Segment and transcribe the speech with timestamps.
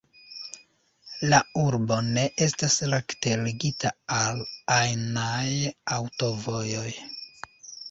[1.33, 3.93] La urbo ne estas rekte ligita
[4.23, 4.43] al
[4.79, 5.47] ajnaj
[6.01, 6.91] aŭtovojoj.